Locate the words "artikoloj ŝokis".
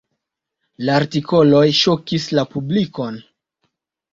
1.01-2.27